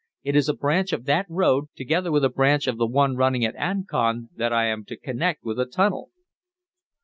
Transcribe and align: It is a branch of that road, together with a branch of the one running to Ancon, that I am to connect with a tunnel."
It 0.23 0.35
is 0.35 0.49
a 0.49 0.55
branch 0.55 0.93
of 0.93 1.05
that 1.05 1.27
road, 1.29 1.65
together 1.75 2.11
with 2.11 2.25
a 2.25 2.29
branch 2.29 2.65
of 2.65 2.79
the 2.79 2.87
one 2.87 3.15
running 3.15 3.41
to 3.41 3.53
Ancon, 3.55 4.29
that 4.35 4.51
I 4.51 4.65
am 4.65 4.83
to 4.85 4.97
connect 4.97 5.43
with 5.43 5.59
a 5.59 5.65
tunnel." 5.67 6.09